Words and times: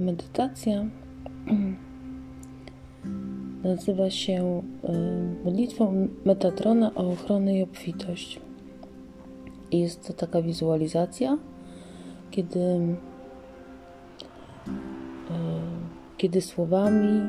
medytacja 0.00 0.86
nazywa 3.64 4.10
się 4.10 4.62
y, 4.84 5.44
modlitwą 5.44 6.08
Metatrona 6.24 6.94
o 6.94 7.10
ochronę 7.10 7.58
i 7.58 7.62
obfitość. 7.62 8.40
I 9.70 9.80
jest 9.80 10.06
to 10.06 10.12
taka 10.12 10.42
wizualizacja, 10.42 11.38
kiedy, 12.30 12.60
y, 12.60 12.96
kiedy 16.16 16.40
słowami, 16.40 17.20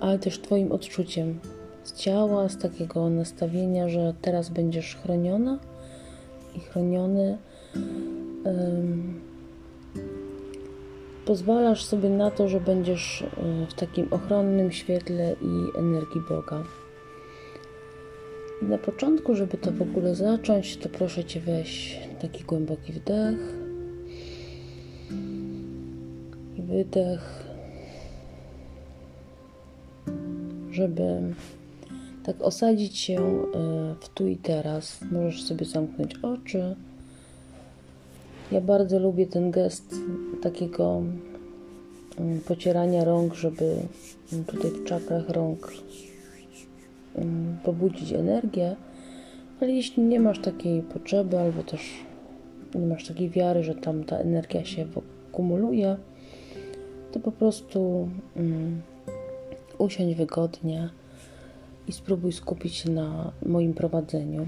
ale 0.00 0.18
też 0.18 0.40
Twoim 0.40 0.72
odczuciem 0.72 1.38
z 1.84 1.92
ciała, 1.92 2.48
z 2.48 2.58
takiego 2.58 3.10
nastawienia, 3.10 3.88
że 3.88 4.14
teraz 4.22 4.48
będziesz 4.48 4.96
chroniona 4.96 5.58
i 6.56 6.60
chroniony 6.60 7.38
pozwalasz 11.30 11.84
sobie 11.84 12.08
na 12.08 12.30
to, 12.30 12.48
że 12.48 12.60
będziesz 12.60 13.22
e, 13.22 13.66
w 13.66 13.74
takim 13.74 14.12
ochronnym 14.12 14.72
świetle 14.72 15.36
i 15.42 15.78
energii 15.78 16.20
Boga. 16.28 16.62
Na 18.62 18.78
początku, 18.78 19.34
żeby 19.34 19.58
to 19.58 19.72
w 19.72 19.82
ogóle 19.82 20.14
zacząć, 20.14 20.76
to 20.76 20.88
proszę 20.88 21.24
Cię 21.24 21.40
weź 21.40 22.00
taki 22.22 22.44
głęboki 22.44 22.92
wdech 22.92 23.54
i 26.58 26.62
wydech, 26.62 27.44
żeby 30.70 31.34
tak 32.24 32.42
osadzić 32.42 32.98
się 32.98 33.14
e, 33.14 33.94
w 34.00 34.08
tu 34.08 34.26
i 34.26 34.36
teraz. 34.36 35.00
Możesz 35.12 35.42
sobie 35.42 35.66
zamknąć 35.66 36.14
oczy 36.22 36.76
ja 38.52 38.60
bardzo 38.60 38.98
lubię 38.98 39.26
ten 39.26 39.50
gest 39.50 39.94
takiego 40.42 41.02
mm, 42.18 42.40
pocierania 42.40 43.04
rąk, 43.04 43.34
żeby 43.34 43.76
mm, 44.32 44.44
tutaj 44.44 44.70
w 44.70 44.84
czakrach 44.84 45.28
rąk 45.28 45.72
mm, 47.14 47.58
pobudzić 47.64 48.12
energię, 48.12 48.76
ale 49.60 49.72
jeśli 49.72 50.02
nie 50.02 50.20
masz 50.20 50.38
takiej 50.38 50.82
potrzeby, 50.82 51.38
albo 51.38 51.62
też 51.62 51.80
nie 52.74 52.86
masz 52.86 53.08
takiej 53.08 53.30
wiary, 53.30 53.64
że 53.64 53.74
tam 53.74 54.04
ta 54.04 54.16
energia 54.16 54.64
się 54.64 54.86
kumuluje, 55.32 55.96
to 57.12 57.20
po 57.20 57.32
prostu 57.32 58.08
um, 58.36 58.82
usiądź 59.78 60.14
wygodnie 60.14 60.90
i 61.88 61.92
spróbuj 61.92 62.32
skupić 62.32 62.74
się 62.74 62.90
na 62.90 63.32
moim 63.46 63.74
prowadzeniu. 63.74 64.46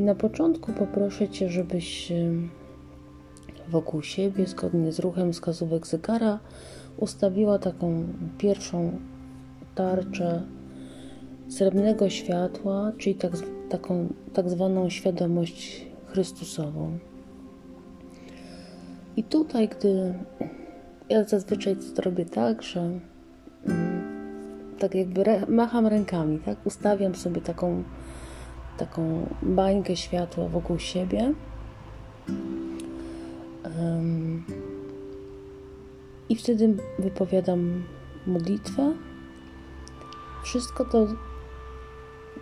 Na 0.00 0.14
początku 0.14 0.72
poproszę 0.72 1.28
Cię, 1.28 1.48
żebyś 1.48 2.12
wokół 3.68 4.02
siebie, 4.02 4.46
zgodnie 4.46 4.92
z 4.92 4.98
ruchem 4.98 5.32
wskazówek 5.32 5.86
zegara, 5.86 6.38
ustawiła 6.96 7.58
taką 7.58 8.04
pierwszą 8.38 8.92
tarczę 9.74 10.42
srebrnego 11.48 12.10
światła, 12.10 12.92
czyli 12.98 13.14
tak, 13.14 13.32
taką 13.68 14.08
tak 14.32 14.50
zwaną 14.50 14.90
świadomość 14.90 15.86
Chrystusową. 16.06 16.98
I 19.16 19.24
tutaj, 19.24 19.68
gdy 19.68 20.14
ja 21.08 21.24
zazwyczaj 21.24 21.76
to 21.96 22.02
robię 22.02 22.24
tak, 22.24 22.62
że 22.62 22.80
mm, 23.66 24.02
tak 24.78 24.94
jakby 24.94 25.24
macham 25.48 25.86
rękami, 25.86 26.38
tak? 26.38 26.66
Ustawiam 26.66 27.14
sobie 27.14 27.40
taką 27.40 27.82
taką 28.80 29.26
bańkę 29.42 29.96
światła 29.96 30.48
wokół 30.48 30.78
siebie. 30.78 31.34
Um, 33.64 34.44
I 36.28 36.36
wtedy 36.36 36.76
wypowiadam 36.98 37.84
modlitwę. 38.26 38.92
Wszystko 40.44 40.84
to, 40.84 41.06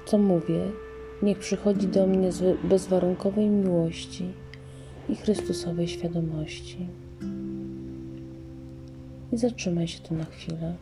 co 0.06 0.18
mówię, 0.18 0.70
niech 1.22 1.38
przychodzi 1.38 1.86
do 1.86 2.06
mnie 2.06 2.32
z 2.32 2.60
bezwarunkowej 2.60 3.48
miłości 3.48 4.32
i 5.08 5.16
Chrystusowej 5.16 5.88
świadomości. 5.88 6.86
I 9.32 9.36
zatrzymaj 9.36 9.88
się 9.88 10.00
tu 10.00 10.14
na 10.14 10.24
chwilę. 10.24 10.76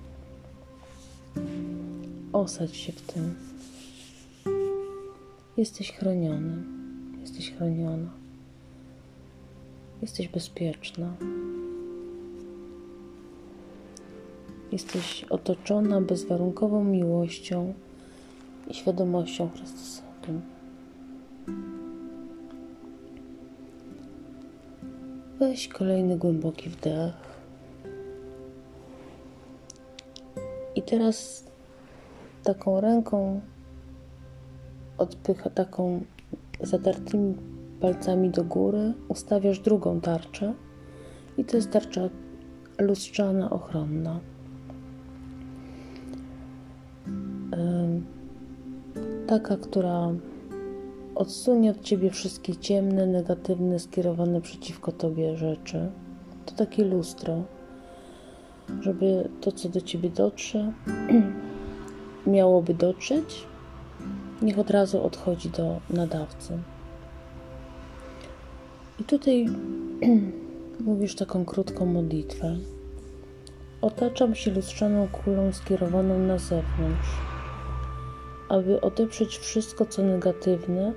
Osadź 2.32 2.76
się 2.76 2.92
w 2.92 3.02
tym. 3.02 3.34
Jesteś 5.56 5.92
chroniony, 5.92 6.62
jesteś 7.20 7.52
chroniona, 7.52 8.10
jesteś 10.02 10.28
bezpieczna. 10.28 11.12
Jesteś 14.72 15.24
otoczona 15.24 16.00
bezwarunkową 16.00 16.84
miłością 16.84 17.74
i 18.68 18.74
świadomością 18.74 19.50
Chrystusową. 19.50 20.40
Weź 25.38 25.68
kolejny 25.68 26.18
głęboki 26.18 26.70
wdech. 26.70 27.14
I 30.74 30.82
teraz 30.82 31.44
taką 32.44 32.80
ręką 32.80 33.40
odpycha 34.98 35.50
taką 35.50 36.04
zatartymi 36.60 37.34
palcami 37.80 38.30
do 38.30 38.44
góry, 38.44 38.94
ustawiasz 39.08 39.58
drugą 39.58 40.00
tarczę 40.00 40.54
i 41.38 41.44
to 41.44 41.56
jest 41.56 41.70
tarcza 41.70 42.08
lustrzana, 42.78 43.50
ochronna. 43.50 44.20
Taka, 49.26 49.56
która 49.56 50.12
odsunie 51.14 51.70
od 51.70 51.80
ciebie 51.80 52.10
wszystkie 52.10 52.56
ciemne, 52.56 53.06
negatywne, 53.06 53.78
skierowane 53.78 54.40
przeciwko 54.40 54.92
tobie 54.92 55.36
rzeczy. 55.36 55.90
To 56.46 56.54
takie 56.54 56.84
lustro, 56.84 57.42
żeby 58.80 59.28
to, 59.40 59.52
co 59.52 59.68
do 59.68 59.80
ciebie 59.80 60.10
dotrze, 60.10 60.72
miałoby 62.26 62.74
dotrzeć 62.74 63.45
niech 64.42 64.58
od 64.58 64.70
razu 64.70 65.02
odchodzi 65.02 65.50
do 65.50 65.80
nadawcy. 65.90 66.58
I 69.00 69.04
tutaj 69.04 69.46
mówisz 70.86 71.14
taką 71.14 71.44
krótką 71.44 71.86
modlitwę. 71.86 72.56
Otaczam 73.80 74.34
się 74.34 74.50
lustrzaną 74.50 75.08
kulą 75.08 75.52
skierowaną 75.52 76.18
na 76.18 76.38
zewnątrz, 76.38 77.08
aby 78.48 78.80
odeprzeć 78.80 79.38
wszystko, 79.38 79.86
co 79.86 80.02
negatywne. 80.02 80.92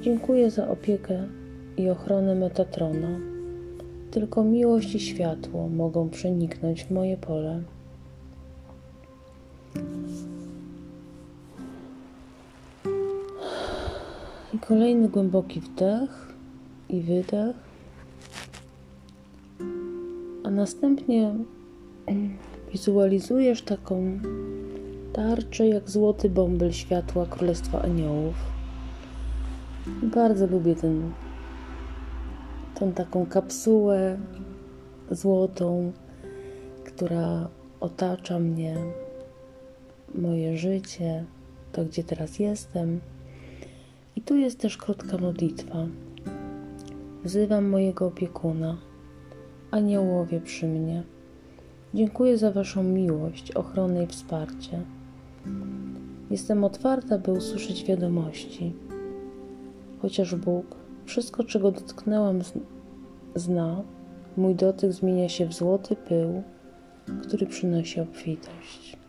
Dziękuję 0.00 0.50
za 0.50 0.68
opiekę 0.68 1.28
i 1.76 1.90
ochronę 1.90 2.34
Metatrona. 2.34 3.18
Tylko 4.10 4.44
miłość 4.44 4.94
i 4.94 5.00
światło 5.00 5.68
mogą 5.68 6.08
przeniknąć 6.08 6.84
w 6.84 6.90
moje 6.90 7.16
pole. 7.16 7.62
Kolejny 14.68 15.08
głęboki 15.08 15.60
wdech 15.60 16.34
i 16.88 17.00
wydech. 17.00 17.56
A 20.44 20.50
następnie 20.50 21.34
wizualizujesz 22.72 23.62
taką 23.62 24.20
tarczę 25.12 25.68
jak 25.68 25.90
złoty 25.90 26.30
bąbel 26.30 26.72
światła 26.72 27.26
Królestwa 27.26 27.82
Aniołów. 27.82 28.34
Bardzo 30.02 30.46
lubię 30.46 30.74
ten, 30.74 31.12
tą 32.74 32.92
taką 32.92 33.26
kapsułę 33.26 34.18
złotą, 35.10 35.92
która 36.84 37.48
otacza 37.80 38.38
mnie, 38.38 38.76
moje 40.14 40.56
życie, 40.56 41.24
to 41.72 41.84
gdzie 41.84 42.04
teraz 42.04 42.38
jestem. 42.38 43.00
I 44.22 44.24
tu 44.24 44.36
jest 44.36 44.58
też 44.58 44.76
krótka 44.76 45.18
modlitwa. 45.18 45.86
Wzywam 47.24 47.68
mojego 47.68 48.06
opiekuna, 48.06 48.76
aniołowie 49.70 50.40
przy 50.40 50.66
mnie. 50.66 51.02
Dziękuję 51.94 52.38
za 52.38 52.52
Waszą 52.52 52.82
miłość, 52.82 53.52
ochronę 53.52 54.04
i 54.04 54.06
wsparcie. 54.06 54.82
Jestem 56.30 56.64
otwarta, 56.64 57.18
by 57.18 57.32
usłyszeć 57.32 57.84
wiadomości. 57.84 58.72
Chociaż 60.02 60.34
Bóg 60.34 60.76
wszystko, 61.04 61.44
czego 61.44 61.72
dotknęłam, 61.72 62.40
zna, 63.34 63.82
mój 64.36 64.54
dotyk 64.54 64.92
zmienia 64.92 65.28
się 65.28 65.46
w 65.46 65.52
złoty 65.52 65.96
pył, 65.96 66.42
który 67.22 67.46
przynosi 67.46 68.00
obfitość. 68.00 69.01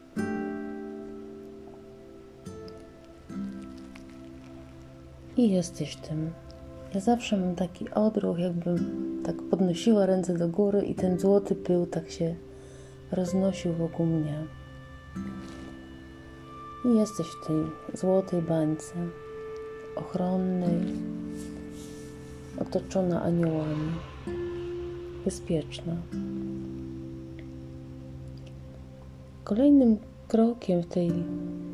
I 5.38 5.52
jesteś 5.52 5.96
tym. 5.96 6.32
Ja 6.94 7.00
zawsze 7.00 7.38
mam 7.38 7.56
taki 7.56 7.90
odruch, 7.90 8.40
jakbym 8.40 9.22
tak 9.26 9.36
podnosiła 9.42 10.06
ręce 10.06 10.38
do 10.38 10.48
góry 10.48 10.82
i 10.82 10.96
ten 10.96 11.20
złoty 11.20 11.56
pył 11.56 11.86
tak 11.86 12.10
się 12.10 12.36
roznosił 13.12 13.74
wokół 13.74 14.06
mnie. 14.06 14.44
I 16.86 16.98
jesteś 16.98 17.28
w 17.28 17.48
tej 17.48 17.56
złotej 17.94 18.42
bańce, 18.42 18.94
ochronnej, 19.96 20.82
otoczona 22.62 23.24
aniołami, 23.24 23.92
bezpieczna. 25.26 25.96
Kolejnym 29.44 29.98
krokiem 30.28 30.82
w 30.82 30.88
tej 30.88 31.12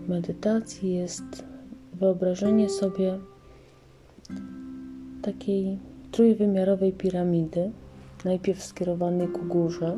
medytacji 0.07 0.93
jest 0.93 1.43
wyobrażenie 1.93 2.69
sobie 2.69 3.19
takiej 5.33 5.77
trójwymiarowej 6.11 6.93
piramidy, 6.93 7.71
najpierw 8.25 8.63
skierowanej 8.63 9.27
ku 9.27 9.45
górze, 9.45 9.97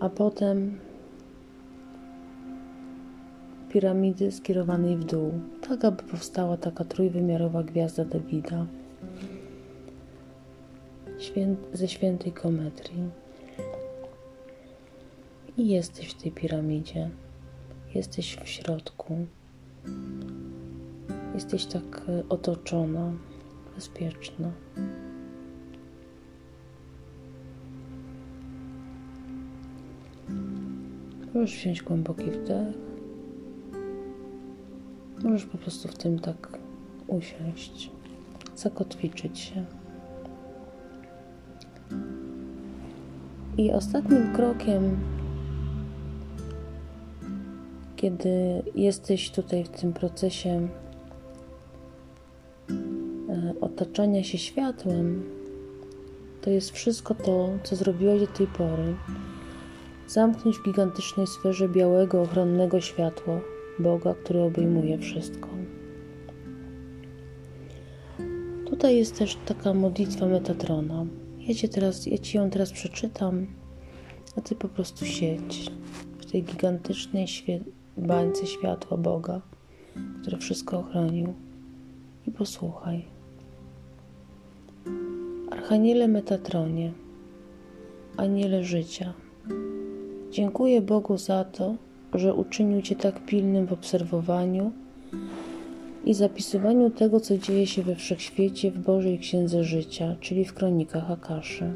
a 0.00 0.08
potem 0.08 0.78
piramidy 3.68 4.32
skierowanej 4.32 4.96
w 4.96 5.04
dół, 5.04 5.32
tak 5.68 5.84
aby 5.84 6.02
powstała 6.02 6.56
taka 6.56 6.84
trójwymiarowa 6.84 7.62
gwiazda 7.62 8.04
Dawida 8.04 8.66
ze 11.72 11.88
świętej 11.88 12.32
kometrii. 12.32 13.08
I 15.56 15.68
jesteś 15.68 16.06
w 16.08 16.22
tej 16.22 16.32
piramidzie, 16.32 17.10
jesteś 17.94 18.36
w 18.36 18.48
środku, 18.48 19.26
jesteś 21.34 21.66
tak 21.66 22.02
e, 22.08 22.28
otoczona, 22.28 23.12
bezpieczna. 23.74 24.50
Możesz 31.34 31.56
wziąć 31.56 31.82
głęboki 31.82 32.30
wdech. 32.30 32.76
Możesz 35.24 35.44
po 35.44 35.58
prostu 35.58 35.88
w 35.88 35.98
tym 35.98 36.18
tak 36.18 36.58
usiąść, 37.06 37.90
zakotwiczyć 38.56 39.38
się. 39.38 39.64
I 43.58 43.72
ostatnim 43.72 44.32
krokiem, 44.32 44.98
kiedy 47.96 48.62
jesteś 48.74 49.30
tutaj 49.30 49.64
w 49.64 49.68
tym 49.68 49.92
procesie 49.92 50.68
otaczania 53.60 54.24
się 54.24 54.38
światłem, 54.38 55.22
to 56.40 56.50
jest 56.50 56.70
wszystko 56.70 57.14
to, 57.14 57.50
co 57.62 57.76
zrobiłeś 57.76 58.20
do 58.20 58.26
tej 58.26 58.46
pory. 58.46 58.94
Zamknąć 60.08 60.56
w 60.58 60.64
gigantycznej 60.64 61.26
sferze 61.26 61.68
białego, 61.68 62.22
ochronnego 62.22 62.80
światła 62.80 63.40
Boga, 63.78 64.14
który 64.14 64.40
obejmuje 64.40 64.98
wszystko. 64.98 65.48
Tutaj 68.66 68.96
jest 68.96 69.18
też 69.18 69.38
taka 69.46 69.74
modlitwa 69.74 70.26
Metatrona. 70.26 71.06
Ja, 71.38 71.54
cię 71.54 71.68
teraz, 71.68 72.06
ja 72.06 72.18
Ci 72.18 72.36
ją 72.36 72.50
teraz 72.50 72.72
przeczytam, 72.72 73.46
a 74.36 74.40
Ty 74.40 74.54
po 74.54 74.68
prostu 74.68 75.06
siedź 75.06 75.70
w 76.18 76.30
tej 76.30 76.42
gigantycznej 76.42 77.28
świe 77.28 77.60
bańce 77.96 78.46
światła 78.46 78.96
Boga, 78.96 79.40
który 80.22 80.36
wszystko 80.36 80.78
ochronił 80.78 81.34
i 82.26 82.30
posłuchaj. 82.30 83.21
Archaniele 85.72 86.08
Metatronie, 86.08 86.92
Aniele 88.16 88.64
życia, 88.64 89.12
dziękuję 90.30 90.82
Bogu 90.82 91.18
za 91.18 91.44
to, 91.44 91.74
że 92.14 92.34
uczynił 92.34 92.82
Cię 92.82 92.96
tak 92.96 93.26
pilnym 93.26 93.66
w 93.66 93.72
obserwowaniu 93.72 94.72
i 96.04 96.14
zapisywaniu 96.14 96.90
tego, 96.90 97.20
co 97.20 97.38
dzieje 97.38 97.66
się 97.66 97.82
we 97.82 97.94
wszechświecie 97.94 98.70
w 98.70 98.78
Bożej 98.78 99.18
Księdze 99.18 99.64
Życia, 99.64 100.16
czyli 100.20 100.44
w 100.44 100.54
kronikach 100.54 101.10
Akaszy. 101.10 101.74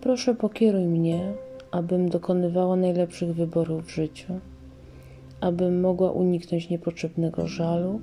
Proszę 0.00 0.34
pokieruj 0.34 0.84
mnie, 0.86 1.32
abym 1.70 2.08
dokonywała 2.08 2.76
najlepszych 2.76 3.34
wyborów 3.34 3.84
w 3.84 3.90
życiu, 3.90 4.32
abym 5.40 5.80
mogła 5.80 6.10
uniknąć 6.10 6.70
niepotrzebnego 6.70 7.46
żalu 7.46 8.00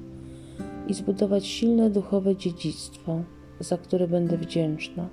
i 0.88 0.94
zbudować 0.94 1.48
silne 1.48 1.90
duchowe 1.90 2.36
dziedzictwo, 2.36 3.22
za 3.60 3.78
które 3.78 4.08
będę 4.08 4.38
wdzięczna. 4.38 5.10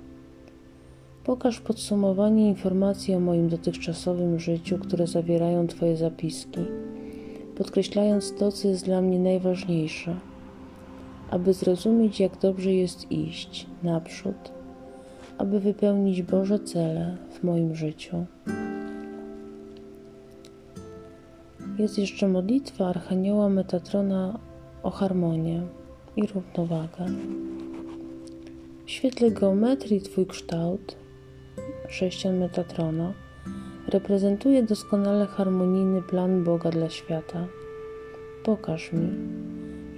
Pokaż 1.23 1.59
podsumowanie 1.59 2.47
informacji 2.47 3.15
o 3.15 3.19
moim 3.19 3.49
dotychczasowym 3.49 4.39
życiu, 4.39 4.77
które 4.77 5.07
zawierają 5.07 5.67
Twoje 5.67 5.97
zapiski 5.97 6.59
podkreślając 7.57 8.33
to, 8.35 8.51
co 8.51 8.67
jest 8.67 8.85
dla 8.85 9.01
mnie 9.01 9.19
najważniejsze, 9.19 10.15
aby 11.29 11.53
zrozumieć, 11.53 12.19
jak 12.19 12.37
dobrze 12.37 12.73
jest 12.73 13.11
iść 13.11 13.67
naprzód, 13.83 14.51
aby 15.37 15.59
wypełnić 15.59 16.21
Boże 16.21 16.59
cele 16.59 17.17
w 17.29 17.43
moim 17.43 17.75
życiu. 17.75 18.25
Jest 21.79 21.97
jeszcze 21.97 22.27
modlitwa 22.27 22.87
Archanioła 22.87 23.49
Metatrona 23.49 24.39
o 24.83 24.89
harmonię 24.89 25.61
i 26.15 26.27
równowagę. 26.27 27.05
W 28.87 28.91
świetle 28.91 29.31
geometrii 29.31 30.01
Twój 30.01 30.25
kształt, 30.25 30.95
sześcian 31.89 32.37
Metatrona, 32.37 33.13
reprezentuje 33.87 34.63
doskonale 34.63 35.25
harmonijny 35.25 36.01
plan 36.01 36.43
Boga 36.43 36.69
dla 36.69 36.89
świata. 36.89 37.47
Pokaż 38.43 38.93
mi, 38.93 39.09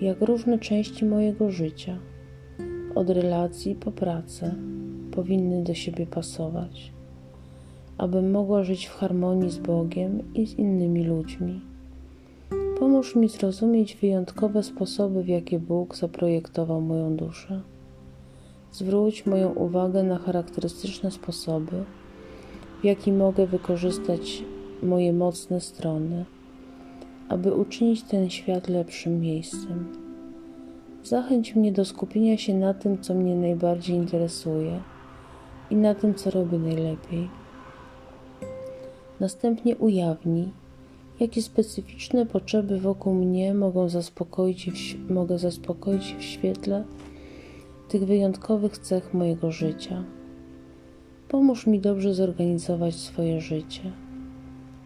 jak 0.02 0.22
różne 0.22 0.60
części 0.60 1.06
mojego 1.06 1.52
życia, 1.52 1.98
od 2.96 3.10
relacji 3.10 3.76
po 3.76 3.92
pracę, 3.92 4.56
powinny 5.12 5.64
do 5.64 5.74
siebie 5.74 6.08
pasować, 6.08 6.92
abym 7.98 8.32
mogła 8.32 8.64
żyć 8.64 8.86
w 8.86 8.96
harmonii 8.96 9.52
z 9.52 9.58
Bogiem 9.58 10.34
i 10.34 10.48
z 10.48 10.54
innymi 10.54 11.04
ludźmi. 11.04 11.62
Pomóż 12.80 13.16
mi 13.16 13.30
zrozumieć 13.30 13.96
wyjątkowe 13.96 14.64
sposoby, 14.64 15.24
w 15.24 15.28
jakie 15.28 15.60
Bóg 15.60 15.96
zaprojektował 15.96 16.82
moją 16.82 17.16
duszę. 17.16 17.62
Zwróć 18.72 19.26
moją 19.26 19.50
uwagę 19.50 20.04
na 20.04 20.18
charakterystyczne 20.18 21.12
sposoby, 21.12 21.84
w 22.82 22.84
jaki 22.84 23.12
mogę 23.12 23.48
wykorzystać 23.48 24.44
moje 24.84 25.14
mocne 25.14 25.62
strony, 25.62 26.26
aby 27.30 27.54
uczynić 27.54 28.04
ten 28.04 28.30
świat 28.30 28.68
lepszym 28.68 29.22
miejscem. 29.22 29.94
Zachęć 31.04 31.56
mnie 31.56 31.72
do 31.72 31.86
skupienia 31.86 32.38
się 32.38 32.54
na 32.54 32.74
tym, 32.74 33.02
co 33.02 33.14
mnie 33.14 33.36
najbardziej 33.36 33.96
interesuje 33.96 34.80
i 35.70 35.76
na 35.76 35.96
tym, 35.96 36.16
co 36.16 36.32
robię 36.32 36.60
najlepiej. 36.60 37.30
Następnie 39.20 39.76
ujawnij, 39.76 40.50
jakie 41.20 41.42
specyficzne 41.42 42.26
potrzeby 42.26 42.80
wokół 42.80 43.14
mnie 43.14 43.54
mogą 43.54 43.90
zaspokoić 43.90 44.98
mogę 45.10 45.40
zaspokoić 45.40 46.16
w 46.20 46.24
świetle 46.24 46.84
tych 47.90 48.06
wyjątkowych 48.06 48.78
cech 48.78 49.14
mojego 49.14 49.52
życia. 49.52 50.04
Pomóż 51.28 51.68
mi 51.68 51.80
dobrze 51.80 52.14
zorganizować 52.14 52.96
swoje 52.96 53.42
życie, 53.42 53.92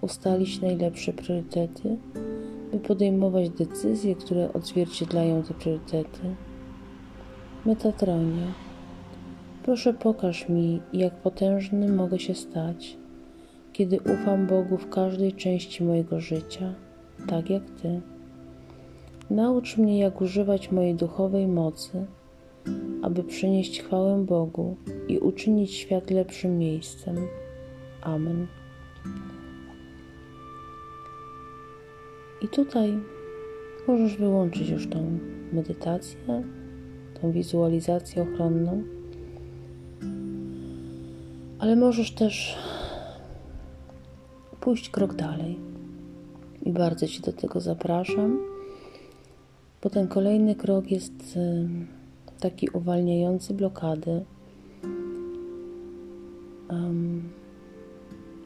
ustalić 0.01 0.61
najlepsze 0.61 1.13
priorytety, 1.13 1.97
by 2.71 2.79
podejmować 2.79 3.49
decyzje, 3.49 4.15
które 4.15 4.53
odzwierciedlają 4.53 5.43
te 5.43 5.53
priorytety. 5.53 6.35
Metatronie, 7.65 8.47
proszę 9.63 9.93
pokaż 9.93 10.49
mi, 10.49 10.81
jak 10.93 11.15
potężny 11.15 11.89
mogę 11.89 12.19
się 12.19 12.35
stać, 12.35 12.97
kiedy 13.73 13.99
ufam 13.99 14.47
Bogu 14.47 14.77
w 14.77 14.89
każdej 14.89 15.33
części 15.33 15.83
mojego 15.83 16.19
życia, 16.19 16.73
tak 17.27 17.49
jak 17.49 17.63
Ty. 17.81 18.01
Naucz 19.29 19.77
mnie, 19.77 19.99
jak 19.99 20.21
używać 20.21 20.71
mojej 20.71 20.95
duchowej 20.95 21.47
mocy 21.47 22.05
aby 23.01 23.23
przynieść 23.23 23.81
chwałę 23.81 24.25
Bogu 24.25 24.77
i 25.07 25.19
uczynić 25.19 25.73
świat 25.73 26.11
lepszym 26.11 26.57
miejscem. 26.57 27.15
Amen. 28.01 28.47
I 32.41 32.47
tutaj 32.47 32.99
możesz 33.87 34.17
wyłączyć 34.17 34.69
już 34.69 34.89
tą 34.89 35.19
medytację, 35.53 36.43
tą 37.21 37.31
wizualizację 37.31 38.23
ochronną, 38.23 38.83
ale 41.59 41.75
możesz 41.75 42.11
też 42.11 42.57
pójść 44.59 44.89
krok 44.89 45.13
dalej. 45.13 45.59
I 46.61 46.71
bardzo 46.71 47.07
Ci 47.07 47.21
do 47.21 47.33
tego 47.33 47.59
zapraszam 47.59 48.53
Potem 49.83 50.07
kolejny 50.07 50.55
krok 50.55 50.91
jest 50.91 51.39
taki 52.43 52.69
uwalniający 52.69 53.53
blokady 53.53 54.25
um, 56.69 57.29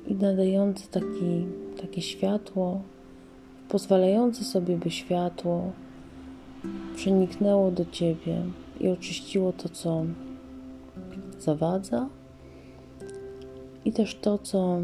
i 0.08 0.16
nadający 0.16 0.88
taki, 0.88 1.46
takie 1.82 2.02
światło, 2.02 2.82
pozwalający 3.70 4.44
sobie, 4.44 4.78
by 4.78 4.92
światło 4.92 5.72
przeniknęło 6.96 7.72
do 7.72 7.86
ciebie 7.86 8.42
i 8.80 8.90
oczyściło 8.90 9.54
to, 9.54 9.70
co 9.70 10.06
zawadza 11.40 12.10
i 13.86 13.92
też 13.92 14.16
to, 14.16 14.38
co 14.38 14.80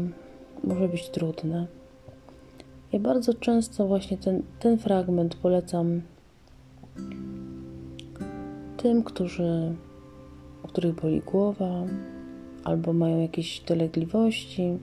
może 0.64 0.88
być 0.88 1.08
trudne. 1.08 1.66
Ja 2.92 3.00
bardzo 3.00 3.34
często 3.34 3.86
właśnie 3.86 4.18
ten, 4.18 4.42
ten 4.60 4.78
fragment 4.78 5.34
polecam 5.34 6.02
tym, 8.84 9.02
którzy, 9.02 9.74
u 10.64 10.68
których 10.68 10.94
boli 10.94 11.20
głowa 11.20 11.84
albo 12.64 12.92
mają 12.92 13.20
jakieś 13.20 13.60
dolegliwości, 13.60 14.78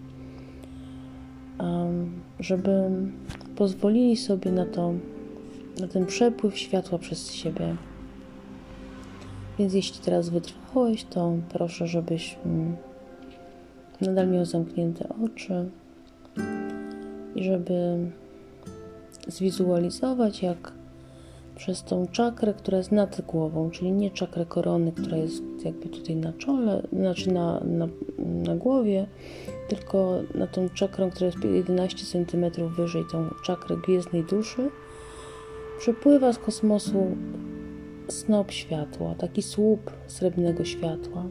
żeby 2.39 2.89
pozwolili 3.55 4.17
sobie 4.17 4.51
na 4.51 4.65
to, 4.65 4.93
na 5.79 5.88
ten 5.88 6.05
przepływ 6.05 6.58
światła 6.58 6.98
przez 6.98 7.34
siebie. 7.34 7.75
Więc 9.60 9.74
jeśli 9.74 10.00
teraz 10.05 10.29
wytrwałeś, 10.29 11.03
to 11.03 11.34
proszę, 11.50 11.88
żebyś 11.88 12.38
mm, 12.46 12.75
nadal 14.01 14.29
miał 14.29 14.46
zamknięte 14.46 15.10
oczy 15.25 15.70
i 17.36 17.43
żeby 17.43 17.98
zwizualizować, 19.27 20.43
jak 20.43 20.80
przez 21.62 21.84
tą 21.84 22.08
czakrę, 22.08 22.53
która 22.53 22.77
jest 22.77 22.91
nad 22.91 23.22
głową, 23.22 23.70
czyli 23.70 23.91
nie 23.91 24.12
czakrę 24.12 24.46
korony, 24.46 24.91
która 24.91 25.18
jest 25.18 25.44
jakby 25.65 25.89
tutaj 25.89 26.15
na 26.15 26.34
czole, 26.34 26.88
znaczy 26.94 27.32
na, 27.32 27.60
na, 27.60 27.88
na 28.18 28.56
głowie, 28.56 29.08
tylko 29.68 30.20
na 30.36 30.48
tą 30.48 30.70
czakrę, 30.70 31.10
która 31.10 31.25
jest 31.25 31.44
11 31.44 32.06
cm 32.06 32.70
wyżej, 32.70 33.03
tą 33.12 33.30
czakrę 33.44 33.77
gwiezdnej 33.77 34.24
duszy, 34.24 34.70
przepływa 35.80 36.34
z 36.34 36.38
kosmosu 36.38 37.06
snop 38.08 38.51
światła, 38.51 39.15
taki 39.15 39.41
słup 39.41 39.91
srebrnego 40.08 40.65
światła. 40.65 41.25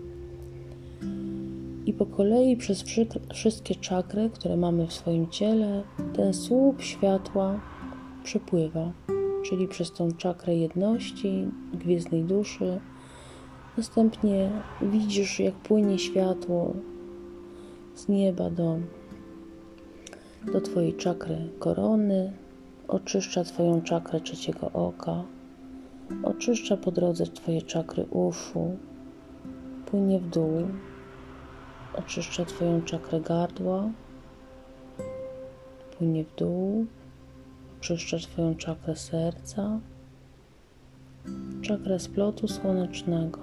I 1.87 1.93
po 1.93 2.07
kolei 2.07 2.57
przez 2.57 2.85
wszystkie 3.35 3.75
czakry, 3.75 4.31
które 4.31 4.57
mamy 4.57 4.87
w 4.87 4.93
swoim 4.93 5.29
ciele, 5.29 5.83
ten 6.17 6.35
słup 6.35 6.83
światła 6.83 7.61
przepływa, 8.25 8.93
czyli 9.51 9.69
przez 9.69 9.93
tą 9.93 10.13
czakrę 10.13 10.57
jedności, 10.57 11.49
gwiezdnej 11.75 12.25
duszy. 12.25 12.81
Następnie 13.77 14.51
widzisz, 14.83 15.41
jak 15.41 15.55
płynie 15.55 15.99
światło 15.99 16.75
z 17.95 18.09
nieba 18.09 18.51
do, 18.51 18.79
do 20.53 20.61
Twojej 20.61 20.95
czakry 20.95 21.49
korony, 21.59 22.33
oczyszcza 22.89 23.45
Twoją 23.45 23.83
czakrę 23.83 24.21
trzeciego 24.21 24.71
oka, 24.73 25.25
oczyszcza 26.23 26.77
po 26.77 26.91
drodze 26.91 27.27
Twoje 27.27 27.63
czakry 27.63 28.05
uszu, 28.05 28.77
płynie 29.87 30.19
w 30.19 30.29
dół, 30.29 30.69
oczyszcza 31.95 32.45
Twoją 32.45 32.83
czakrę 32.83 33.21
gardła, 33.21 33.91
płynie 35.99 36.25
w 36.25 36.35
dół, 36.35 36.87
oczyszcza 37.81 38.19
Twoją 38.19 38.55
czakrę 38.55 38.97
serca, 38.97 39.81
czakrę 41.63 41.99
splotu 42.01 42.49
słonecznego. 42.49 43.39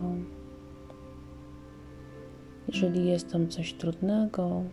Jeżeli 2.68 3.08
jest 3.08 3.32
tam 3.32 3.48
coś 3.48 3.74
trudnego, 3.74 4.64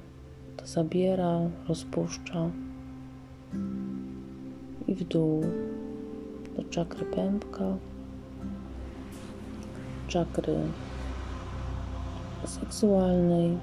to 0.57 0.67
zabiera, 0.67 1.41
rozpuszcza 1.69 2.51
i 4.87 4.95
w 4.95 5.05
dół 5.05 5.45
do 6.57 6.65
czakry 6.65 7.07
pępka, 7.07 7.77
czakry 10.09 10.57
seksualnej 12.45 13.59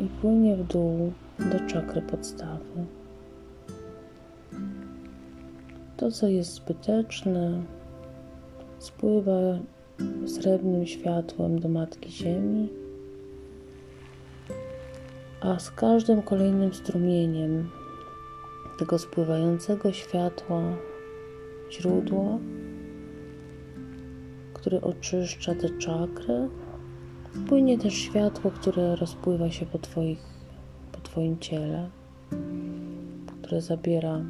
i 0.00 0.06
płynie 0.20 0.56
w 0.56 0.66
dół 0.66 1.12
do 1.38 1.60
czakry 1.68 2.02
podstawy. 2.02 2.99
To, 6.00 6.10
co 6.10 6.28
jest 6.28 6.54
zbyteczne, 6.54 7.62
spływa 8.78 9.58
srebrnym 10.26 10.86
światłem 10.86 11.58
do 11.58 11.68
Matki 11.68 12.10
Ziemi, 12.10 12.68
a 15.40 15.58
z 15.58 15.70
każdym 15.70 16.22
kolejnym 16.22 16.74
strumieniem 16.74 17.70
tego 18.78 18.98
spływającego 18.98 19.92
światła 19.92 20.62
źródła, 21.70 22.38
które 24.54 24.80
oczyszcza 24.80 25.54
te 25.54 25.70
czakry, 25.70 26.48
płynie 27.48 27.78
też 27.78 27.94
światło, 27.94 28.50
które 28.50 28.96
rozpływa 28.96 29.50
się 29.50 29.66
po, 29.66 29.78
twoich, 29.78 30.22
po 30.92 31.00
Twoim 31.00 31.38
ciele, 31.38 31.90
które 33.42 33.60
zabiera 33.60 34.24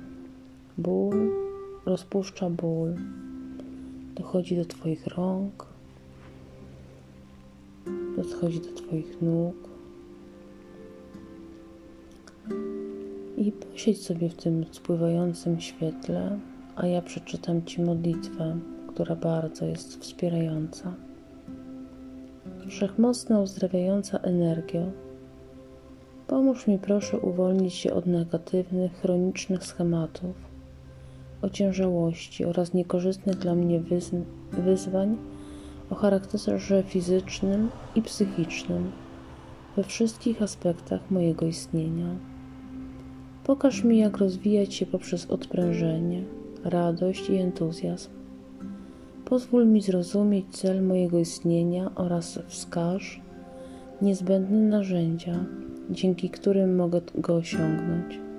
ból, 0.79 1.50
rozpuszcza 1.87 2.51
ból, 2.51 2.95
dochodzi 4.15 4.57
do 4.57 4.65
Twoich 4.65 5.07
rąk, 5.07 5.67
dochodzi 8.17 8.61
do 8.61 8.73
Twoich 8.73 9.23
nóg. 9.23 9.55
I 13.37 13.53
posiedź 13.53 14.03
sobie 14.03 14.29
w 14.29 14.35
tym 14.35 14.65
spływającym 14.71 15.61
świetle, 15.61 16.39
a 16.77 16.87
ja 16.87 17.03
przeczytam 17.03 17.65
Ci 17.65 17.83
modlitwę, 17.83 18.57
która 18.87 19.17
bardzo 19.17 19.67
jest 19.67 20.01
wspierająca. 20.01 20.95
Wszechmocna, 22.69 23.41
uzdrawiająca 23.41 24.19
energia, 24.19 24.87
pomóż 26.27 26.67
mi 26.67 26.79
proszę 26.79 27.19
uwolnić 27.19 27.75
się 27.75 27.93
od 27.93 28.07
negatywnych, 28.07 28.93
chronicznych 28.93 29.65
schematów, 29.65 30.50
ociężałości 31.43 32.45
oraz 32.45 32.75
niekorzystnych 32.75 33.37
dla 33.37 33.55
mnie 33.55 33.81
wyzwań 34.53 35.17
o 35.91 35.95
charakterze 35.95 36.83
fizycznym 36.83 37.71
i 37.95 38.03
psychicznym 38.03 38.91
we 39.77 39.85
wszystkich 39.85 40.43
aspektach 40.43 41.11
mojego 41.11 41.47
istnienia. 41.47 42.07
Pokaż 43.45 43.85
mi, 43.85 43.99
jak 43.99 44.17
rozwijać 44.17 44.75
się 44.75 44.87
poprzez 44.87 45.31
odprężenie, 45.31 46.23
radość 46.65 47.31
i 47.31 47.37
entuzjazm. 47.37 48.11
Pozwól 49.25 49.67
mi 49.67 49.83
zrozumieć 49.83 50.47
cel 50.51 50.83
mojego 50.83 51.19
istnienia 51.19 51.91
oraz 51.95 52.39
wskaż 52.47 53.21
niezbędne 54.03 54.59
narzędzia, 54.59 55.45
dzięki 55.91 56.31
którym 56.31 56.77
mogę 56.77 57.01
go 57.15 57.35
osiągnąć. 57.35 58.30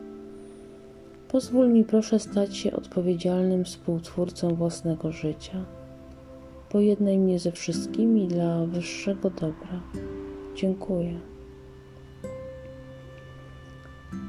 Pozwól 1.32 1.70
mi 1.70 1.86
proszę 1.86 2.20
stać 2.20 2.58
się 2.58 2.72
odpowiedzialnym 2.72 3.66
współtwórcą 3.66 4.56
własnego 4.56 5.12
życia. 5.12 5.66
Pojednaj 6.70 7.18
mnie 7.18 7.40
ze 7.40 7.52
wszystkimi 7.52 8.28
dla 8.28 8.66
wyższego 8.66 9.30
dobra. 9.30 9.82
Dziękuję. 10.56 11.20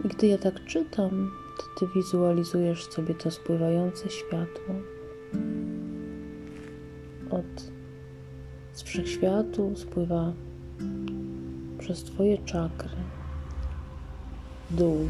I 0.04 0.09
gdy 0.09 0.26
ja 0.26 0.38
tak 0.38 0.64
czytam, 0.64 1.30
to 1.59 1.80
ty 1.80 1.92
wizualizujesz 1.94 2.85
sobie 2.85 3.14
to 3.14 3.30
spływające 3.30 4.11
światło 4.11 4.75
od 7.30 7.73
z 8.73 8.82
wszechświatu 8.82 9.73
spływa 9.76 10.32
przez 11.78 12.04
Twoje 12.04 12.38
czakry, 12.38 12.97
dół. 14.71 15.09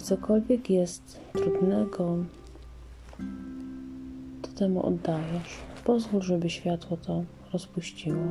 I 0.00 0.02
cokolwiek 0.02 0.70
jest 0.70 1.20
trudnego, 1.32 2.16
to 4.42 4.48
temu 4.58 4.86
oddajesz. 4.86 5.58
Pozwól, 5.84 6.22
żeby 6.22 6.50
światło 6.50 6.96
to 6.96 7.24
rozpuściło. 7.52 8.24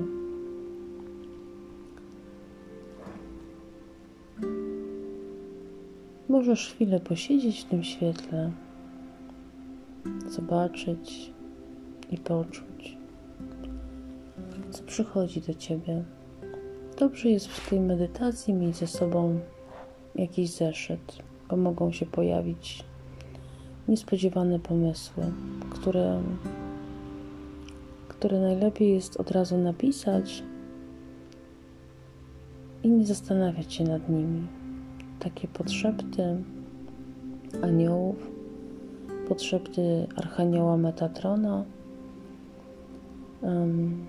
Możesz 6.30 6.74
chwilę 6.74 7.00
posiedzieć 7.00 7.62
w 7.62 7.66
tym 7.66 7.84
świetle, 7.84 8.52
zobaczyć 10.28 11.34
i 12.12 12.18
poczuć, 12.18 12.98
co 14.72 14.84
przychodzi 14.84 15.42
do 15.42 15.54
ciebie. 15.54 16.04
Dobrze 17.00 17.30
jest 17.30 17.48
w 17.48 17.70
tej 17.70 17.80
medytacji 17.80 18.54
mieć 18.54 18.76
ze 18.76 18.88
sobą 18.88 19.40
jakiś 20.16 20.50
zeszyt 20.50 21.29
bo 21.50 21.58
mogą 21.58 21.92
się 21.92 22.06
pojawić 22.06 22.84
niespodziewane 23.88 24.60
pomysły, 24.60 25.24
które, 25.70 26.22
które 28.08 28.40
najlepiej 28.40 28.94
jest 28.94 29.18
od 29.18 29.32
razu 29.32 29.58
napisać 29.58 30.44
i 32.84 32.90
nie 32.90 33.06
zastanawiać 33.06 33.74
się 33.74 33.84
nad 33.84 34.10
nimi. 34.10 34.48
Takie 35.20 35.48
podszepty 35.48 36.44
aniołów, 37.62 38.32
podszepty 39.28 40.08
Archanioła 40.16 40.78
Metatrona, 40.78 41.66
um, 43.42 44.06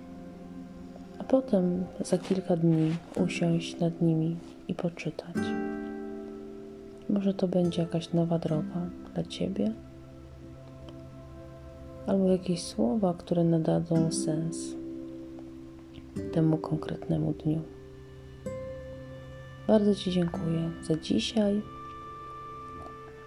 a 1.18 1.24
potem 1.24 1.84
za 2.00 2.18
kilka 2.18 2.56
dni 2.56 2.90
usiąść 3.24 3.80
nad 3.80 4.02
nimi 4.02 4.36
i 4.68 4.74
poczytać. 4.74 5.36
Może 7.12 7.34
to 7.34 7.48
będzie 7.48 7.82
jakaś 7.82 8.12
nowa 8.12 8.38
droga 8.38 8.90
dla 9.14 9.24
Ciebie, 9.24 9.72
albo 12.06 12.28
jakieś 12.28 12.62
słowa, 12.62 13.14
które 13.14 13.44
nadadzą 13.44 14.12
sens 14.12 14.76
temu 16.32 16.58
konkretnemu 16.58 17.32
dniu. 17.32 17.62
Bardzo 19.66 19.94
Ci 19.94 20.10
dziękuję 20.10 20.70
za 20.82 20.96
dzisiaj, 20.96 21.62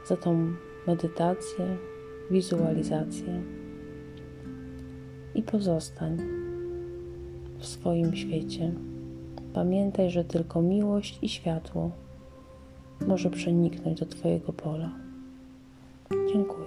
za 0.07 0.17
tą 0.17 0.53
medytację, 0.87 1.77
wizualizację 2.31 3.41
i 5.35 5.43
pozostań 5.43 6.17
w 7.59 7.65
swoim 7.65 8.15
świecie. 8.15 8.71
Pamiętaj, 9.53 10.11
że 10.11 10.23
tylko 10.23 10.61
miłość 10.61 11.19
i 11.21 11.29
światło 11.29 12.02
może 13.07 13.29
przeniknąć 13.29 13.99
do 13.99 14.05
Twojego 14.05 14.53
pola. 14.53 14.89
Dziękuję. 16.33 16.62